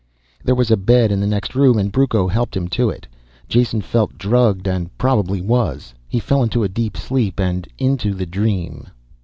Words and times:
There 0.43 0.55
was 0.55 0.71
a 0.71 0.77
bed 0.77 1.11
in 1.11 1.19
the 1.19 1.27
next 1.27 1.53
room 1.53 1.77
and 1.77 1.91
Brucco 1.91 2.27
helped 2.27 2.57
him 2.57 2.67
to 2.69 2.89
it. 2.89 3.05
Jason 3.47 3.81
felt 3.81 4.17
drugged 4.17 4.67
and 4.67 4.89
probably 4.97 5.41
was. 5.41 5.93
He 6.09 6.19
fell 6.19 6.41
into 6.41 6.63
a 6.63 6.67
deep 6.67 6.97
sleep 6.97 7.39
and 7.39 7.67
into 7.77 8.15
the 8.15 8.25
dream. 8.25 8.87